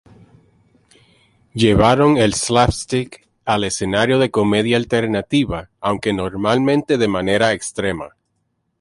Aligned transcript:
Llevaron 1.53 2.17
el 2.17 2.33
slapstick 2.33 3.27
al 3.45 3.65
escenario 3.65 4.17
de 4.17 4.31
comedia 4.31 4.77
alternativa, 4.77 5.69
aunque 5.79 6.11
normalmente 6.11 6.97
de 6.97 7.07
manera 7.07 7.53
extrema. 7.53 8.09